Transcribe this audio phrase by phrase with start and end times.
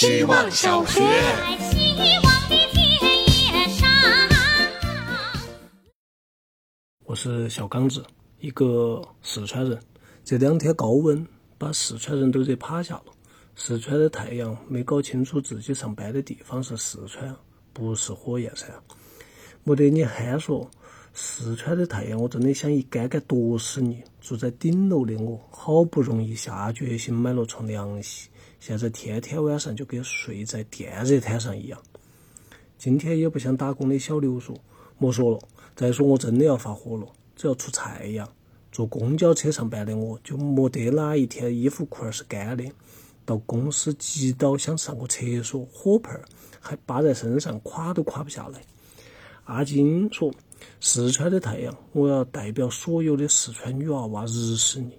[0.00, 1.00] 希望小学。
[7.04, 8.04] 我是小刚子，
[8.38, 9.76] 一个四川人。
[10.22, 11.26] 这两天高温
[11.58, 13.06] 把四川人都热趴下了。
[13.56, 17.34] 四川的太阳没搞清楚自己上班的地方是四川，
[17.72, 18.72] 不是火焰山。
[19.64, 20.70] 没得你憨说，
[21.12, 24.04] 四川的太阳我真的想一杆杆剁死你！
[24.20, 28.28] 住在顶楼的我，好不容易下决心买了床凉席，
[28.60, 31.80] 现在天天晚上就跟睡在电热毯上一样。
[32.76, 34.56] 今天也不想打工的小刘说，
[34.98, 35.38] 莫说了。
[35.74, 38.28] 再说我真的要发火了，只要出太阳，
[38.72, 42.64] 坐公交车上班的我就没得哪一天衣服裤儿是干的。
[43.24, 46.24] 到公司急到想上个厕所，火盆儿
[46.58, 48.60] 还扒在身上，垮都垮不下来。
[49.44, 50.32] 阿金说
[50.80, 54.98] ：“四川的太阳，我要代表所有的四川女娃娃日死你！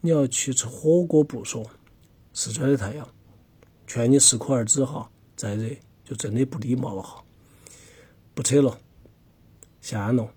[0.00, 1.64] 你要去吃火锅不说，
[2.32, 3.08] 四川的太阳，
[3.86, 7.24] 劝你适可而止哈，再热就真的不礼貌了哈。
[8.34, 8.80] 不扯了。”
[9.80, 10.32] 下安了。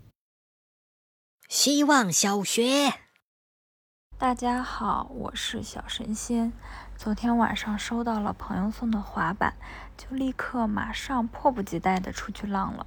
[1.49, 2.93] 希望小学，
[4.17, 6.51] 大家好，我是小神仙。
[6.95, 9.55] 昨天晚上收到了朋友送的滑板，
[9.97, 12.85] 就立刻马上迫不及待的出去浪了。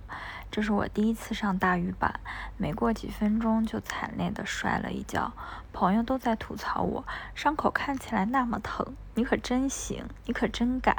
[0.51, 2.19] 这是我第一次上大雨板，
[2.57, 5.33] 没过几分钟就惨烈的摔了一跤。
[5.73, 7.05] 朋友都在吐槽我，
[7.35, 10.97] 伤口看起来那么疼，你可真行，你可真敢。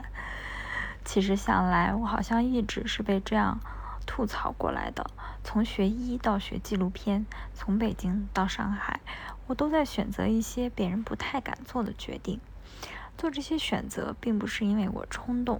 [1.03, 3.59] 其实想来，我好像一直是被这样。
[4.05, 5.09] 吐槽过来的，
[5.43, 9.01] 从学医到学纪录片，从北京到上海，
[9.47, 12.39] 我都在选择一些别人不太敢做的决定。
[13.17, 15.59] 做这些选择，并不是因为我冲动，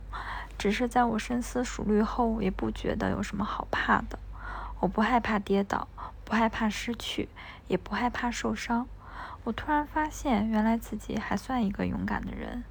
[0.57, 4.19] 只是在我深思熟虑后，也不觉得有什么好怕的。
[4.79, 5.87] 我不害怕跌倒，
[6.23, 7.29] 不害怕失去，
[7.67, 8.87] 也不害怕受伤。
[9.43, 12.63] 我突然发现，原来自己还算一个勇敢的人。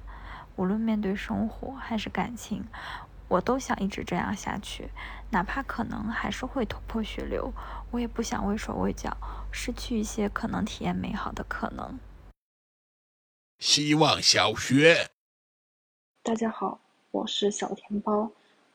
[0.55, 2.65] 无论面对生活还是感情。
[3.29, 4.89] 我都想一直这样下去，
[5.31, 7.51] 哪怕可能还是会头破血流，
[7.91, 9.17] 我也不想畏手畏脚，
[9.51, 11.99] 失去一些可能体验美好的可能。
[13.59, 15.09] 希望小学，
[16.21, 16.79] 大家好，
[17.09, 18.31] 我是小甜包，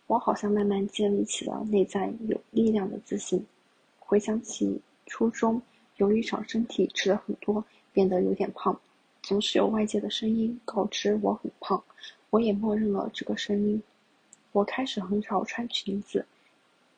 [0.09, 3.47] 我好像慢慢建立起了内在有力量的自信。
[4.01, 5.63] 回想起初中，
[5.99, 8.79] 由于长身体吃了很多，变得有点胖，
[9.23, 11.81] 总是有外界的声音告知我很胖，
[12.31, 13.81] 我也默认了这个声音。
[14.51, 16.27] 我开始很少穿裙子，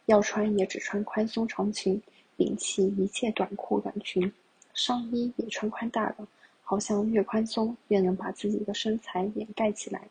[0.07, 2.01] 要穿也只穿宽松长裙，
[2.39, 4.33] 摒弃一切短裤短裙，
[4.73, 6.27] 上衣也穿宽大的，
[6.65, 10.09] 好像越宽松越能把自己的身材掩盖起来。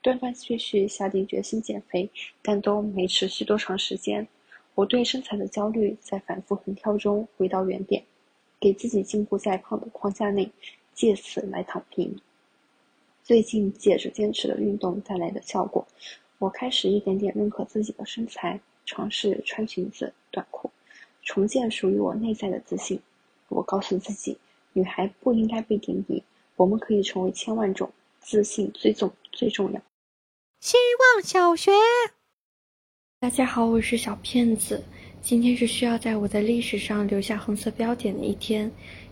[0.00, 2.08] 断断续续下定决心减肥，
[2.42, 4.28] 但都没持续多长时间。
[4.74, 8.04] 我对身材的焦虑在反复横跳中回到原点，
[8.60, 10.50] 给自己禁锢在胖的框架内，
[10.92, 12.14] 借此来躺平。
[13.22, 15.86] 最近借着坚持的运动带来的效果。
[16.38, 20.70] 我开始一点点认可自己的身材，尝试穿裙子、短裤，
[21.22, 23.00] 重建属于我内在的自信。
[23.48, 24.36] 我告诉自己，
[24.76, 26.20] 女孩不应该被定义，
[26.56, 29.80] 我们可以成为千万种，自信最重最重要。
[30.60, 31.70] 希望小学，
[33.20, 34.82] 大家好，我是小骗子。
[35.22, 38.68] 今天是需要在我的历史上留下红色标点的一天，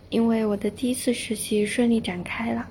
[0.09, 2.69] 因为我的第一次实习顺利展开了。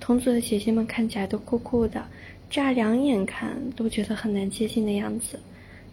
[0.00, 2.08] 同组的姐姐们看起来都酷酷的。
[2.48, 5.38] 乍两眼看都觉得很难接近的样子，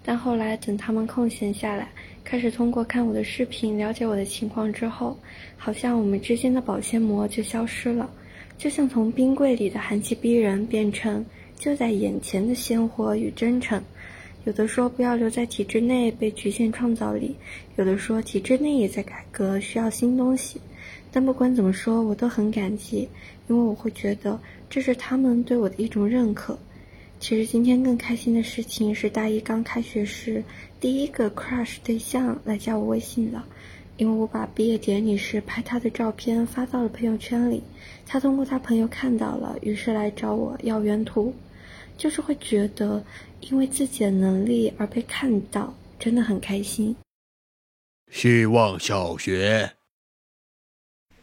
[0.07, 1.89] 但后来等他们空闲下来，
[2.23, 5.19] 开始通过看我的视频了解我的情况之后，
[5.57, 8.09] 好像我们之间的保鲜膜就消失了，
[8.57, 11.25] 就像从冰柜里的寒气逼人变成
[11.57, 13.83] 就在眼前的鲜活与真诚。
[14.45, 17.35] 有的说不要留在体制内被局限创造力，
[17.75, 20.61] 有的说体制内也在改革，需要新东西。
[21.11, 23.09] 但不管怎么说，我都很感激，
[23.49, 24.39] 因为我会觉得。
[24.69, 26.57] 这是他们对我的一种认可。
[27.19, 30.43] 其实今天更开心的事情是，大一刚开学时，
[30.79, 33.45] 第一个 crush 对象来加我微信了。
[33.97, 37.63] 因为我把毕业典礼时拍他的照片发到了朋友圈里，
[38.05, 41.33] 他通过他朋友看到了，于是来找我要原图。
[41.97, 43.03] 就是会觉得，
[43.39, 46.95] 因为自己的能力而被看到，真的很开心。
[48.11, 49.71] 希望小学，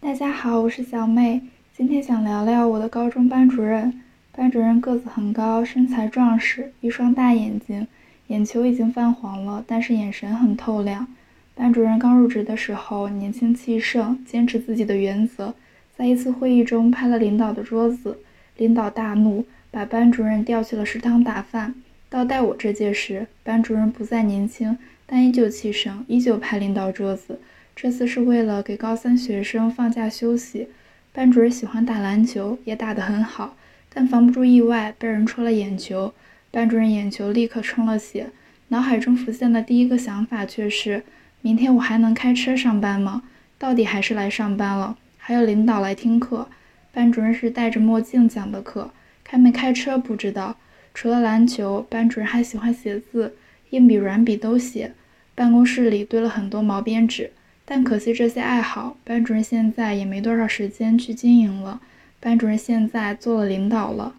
[0.01, 1.41] 大家好，我是小妹。
[1.77, 4.04] 今天想聊聊我的高中班主任。
[4.37, 7.87] 班主任个子很高，身材壮实，一双大眼睛，
[8.27, 11.07] 眼球已经泛黄了，但是眼神很透亮。
[11.55, 15.55] 班主任刚入职的时候年轻气盛，坚持自己的原则，
[15.97, 18.19] 在一次会议中拍了领导的桌子，
[18.57, 21.73] 领导大怒，把班主任调去了食堂打饭。
[22.09, 24.77] 到带我这届时，班主任不再年轻，
[25.07, 27.39] 但依旧气盛，依旧拍领导桌子。
[27.77, 30.69] 这次是为了给高三学生放假休息。
[31.13, 33.57] 班主任喜欢打篮球，也打得很好，
[33.95, 36.13] 但防不住意外，被人戳了眼球。
[36.51, 38.27] 班主任眼球立刻充了血，
[38.69, 41.05] 脑海中浮现的第一个想法却是：
[41.41, 43.23] 明天我还能开车上班吗？
[43.57, 44.99] 到底还是来上班了。
[45.17, 46.49] 还有领导来听课，
[46.93, 48.91] 班主任是戴着墨镜讲的课，
[49.23, 50.57] 开没开车不知道。
[50.93, 53.35] 除了篮球，班主任还喜欢写字，
[53.71, 54.93] 硬笔、软笔都写。
[55.35, 57.33] 办公室里堆了很多毛边纸，
[57.65, 61.81] 但可惜这些爱好，班主任现在也没多少时间去经营了。
[62.25, 64.15] 班主任现在做了领导了。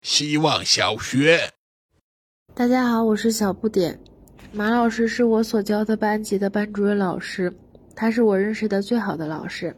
[0.00, 1.50] 希望小学，
[2.54, 4.00] 大家好，我是小不点。
[4.50, 7.52] 马老师是我所教的班级的班主任老师，
[7.94, 9.76] 他是我认识的最好的老师。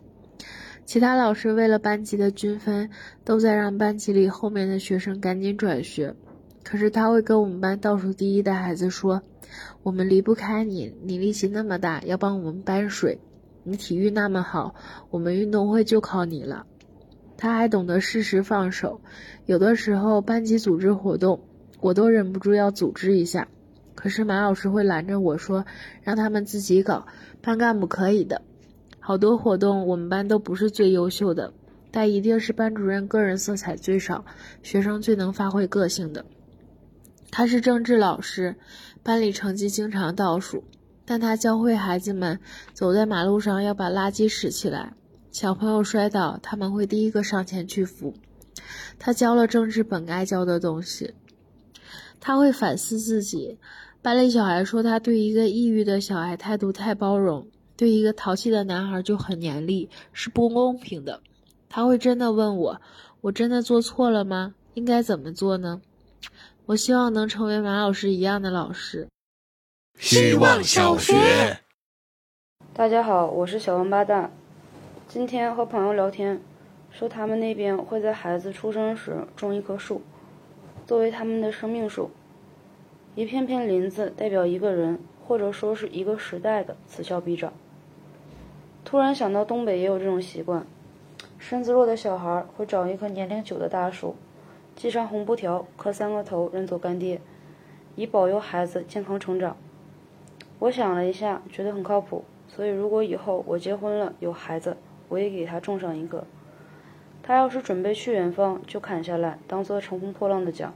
[0.84, 2.88] 其他老师为了班级的均分，
[3.24, 6.14] 都在让班级里后面的学生赶紧转学。
[6.62, 9.20] 可是他会跟我们班倒数第一的孩子说
[9.82, 13.18] ：“我们离不开你，你力气那么大，要帮我们搬水；
[13.64, 14.72] 你体育那么好，
[15.10, 16.64] 我们运动会就靠你了。”
[17.36, 19.00] 他还懂得适时放手，
[19.46, 21.40] 有的时候班级组织活动，
[21.80, 23.48] 我都忍不住要组织一下，
[23.94, 25.64] 可是马老师会拦着我说，
[26.02, 27.06] 让他们自己搞，
[27.42, 28.42] 班干部可以的。
[29.00, 31.52] 好多活动我们班都不是最优秀的，
[31.90, 34.24] 但一定是班主任个人色彩最少，
[34.62, 36.24] 学生最能发挥个性的。
[37.30, 38.54] 他是政治老师，
[39.02, 40.64] 班里成绩经常倒数，
[41.04, 42.38] 但他教会孩子们
[42.72, 44.94] 走在马路上要把垃圾拾起来。
[45.34, 48.14] 小朋友摔倒，他们会第一个上前去扶。
[49.00, 51.12] 他教了政治本该教的东西。
[52.20, 53.58] 他会反思自己。
[54.00, 61.20] 班里小孩说他对一个抑郁的小孩态度太包容，对一个淘气的男孩就很严厉，是不公平的。
[61.68, 62.80] 他会真的问我：
[63.20, 64.54] 我真的做错了吗？
[64.74, 65.82] 应该怎么做呢？
[66.66, 69.08] 我希望能成为马老师一样的老师。
[69.98, 71.58] 希望小学，
[72.72, 74.30] 大家好，我是小王八蛋。
[75.06, 76.40] 今天和朋友聊天，
[76.90, 80.00] 说他们那边会在孩子出生时种一棵树，
[80.86, 82.10] 作为他们的生命树。
[83.14, 87.52] 一片片林子代表一个人，或者说是一个时代的此消彼长。
[88.84, 90.66] 突然想到东北也有这种习惯，
[91.38, 94.16] 身子弱的小孩会找一棵年龄久的大树，
[94.74, 97.20] 系上红布条，磕三个头认作干爹，
[97.94, 99.56] 以保佑孩子健康成长。
[100.58, 104.76] 我想了一下，觉得很靠谱，所以如果以后我结婚了有孩子。
[105.14, 106.26] 我也给他种上一个。
[107.22, 110.72] 他要是准备去远方，就砍下来当做乘风破浪的桨；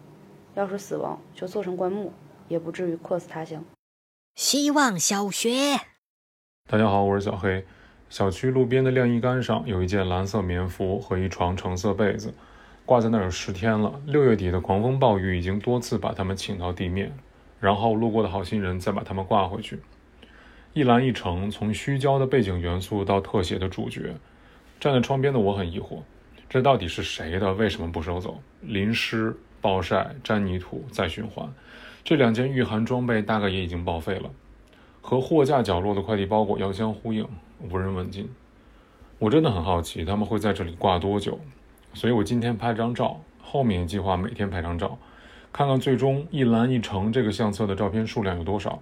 [0.55, 2.13] 要是死亡，就做成棺木，
[2.47, 3.65] 也不至于客死他乡。
[4.37, 5.51] 希望小学，
[6.71, 7.67] 大家好，我是小黑。
[8.09, 12.33] 小区路边的晾衣杆上有一件蓝色棉服和一床橙色被子，
[12.87, 14.01] 挂在那儿有十天了。
[14.07, 17.13] 六月底的狂风暴雨已经多次把它们请到地面，
[17.59, 19.81] 然后路过的好心人再把它们挂回去。
[20.79, 24.15] 一蓝一橙，从虚焦的背景元素到特写的主角。
[24.79, 26.03] 站在窗边的我很疑惑，
[26.49, 27.53] 这到底是谁的？
[27.55, 28.41] 为什么不收走？
[28.61, 31.53] 淋湿、暴晒、沾泥土、再循环，
[32.05, 34.31] 这两件御寒装备大概也已经报废了。
[35.01, 37.27] 和货架角落的快递包裹遥相呼应，
[37.69, 38.31] 无人问津。
[39.19, 41.41] 我真的很好奇，他们会在这里挂多久？
[41.93, 44.97] 所以我今天拍张照，后面计划每天拍张照，
[45.53, 48.81] 看看最终一蓝一橙这个相册的照片数量有多少。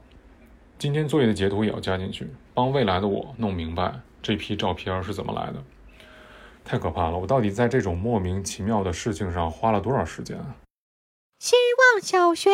[0.78, 5.64] 今天作业的截图也要加进去，帮未来的我弄明白这批照片是怎么来的。
[6.66, 7.16] 太可怕了！
[7.16, 10.56] 我到底在这种莫名其妙的事情上花了多少时间啊？
[11.38, 11.56] 希
[11.94, 12.50] 望小学，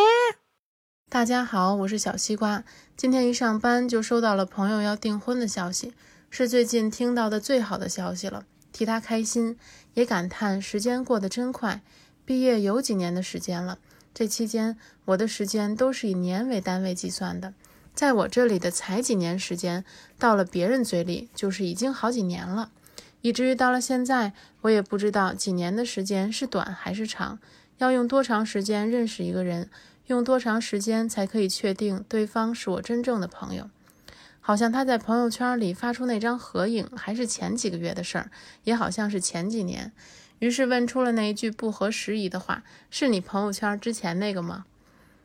[1.10, 2.62] 大家好，我是小西瓜。
[2.96, 5.92] 今天一上班就收到了朋友要订婚的消息，
[6.30, 9.58] 是最近听到的最好的消息了，替他开心，
[9.94, 11.80] 也感叹时间过得真快。
[12.24, 13.78] 毕业有几年的时间了，
[14.14, 17.54] 这期间我的时间都是以年为单位计算的，
[17.94, 19.84] 在我这里的才几年时间，
[20.18, 22.70] 到了别人嘴里就是已经好几年了。
[23.20, 24.32] 以至于到了现在，
[24.62, 27.38] 我也不知道几年的时间是短还是长，
[27.78, 29.70] 要用多长时间认识一个人，
[30.06, 33.70] 用多长时间才可以确定对方是我真正的朋友。
[34.40, 38.30] 好像他在朋友圈里发出那张合影，还是前几个月的事儿，
[38.64, 39.92] 也好像是前几年。
[40.40, 44.64] 于是问出了那一句不合时宜的话：“是你朋友圈之前那个吗？”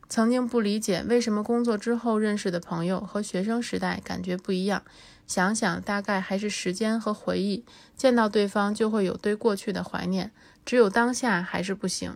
[0.09, 4.83] 曾经不理解为什么工作之后认识的朋友和学生时代感觉不一样。
[5.27, 7.65] 想想，大概还是时间和回忆，
[7.97, 10.31] 见到对方就会有对过去的怀念，
[10.65, 12.15] 只有当下还是不行。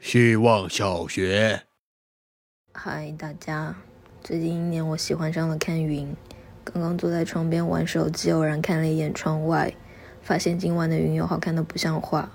[0.00, 1.64] 希望小学，
[2.72, 3.76] 嗨，大家，
[4.24, 6.16] 最近一年我喜欢上了看云。
[6.64, 9.74] 刚刚坐在窗边玩手机，偶然看了一眼窗外，
[10.22, 12.32] 发现今晚的云有好看的不像话。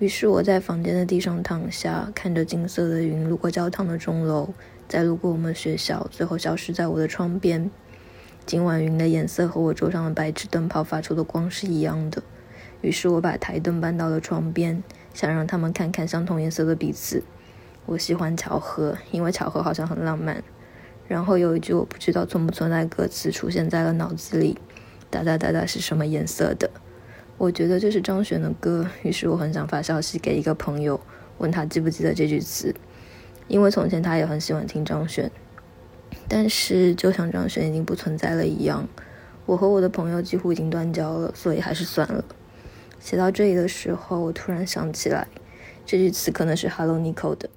[0.00, 4.48] 于是我在房间的地上躺下，看着金色的云路过教堂的钟楼，
[4.88, 7.70] 再路过我们学校，最后消失在我的窗边。
[8.46, 12.22] 今晚云的颜色和我桌上的白炽灯泡发出的光是一样的，
[12.80, 17.22] 于是我把台灯搬到了窗边，想让他们看看相同颜色的彼此。
[17.84, 20.42] 我喜欢巧合，因为巧合好像很浪漫。
[21.06, 24.56] 然后有一句我不知道存不存在歌词出现在了脑子里，
[25.10, 26.70] 哒哒哒哒是什么颜色的？
[27.40, 31.00] 我觉得这是张悬的歌，于是我很想发消息给一个朋友，
[31.38, 32.74] 问他记不记得这句词，
[33.48, 35.30] 因为从前他也很喜欢听张悬。
[36.28, 38.86] 但是就像张悬已经不存在了一样，
[39.46, 42.22] 我和我的朋友几乎已经断交了，所以还是算了。
[42.98, 45.26] 写到这里的时候，我突然想起来，
[45.86, 47.48] 这句词可能是 Hello Nico 的。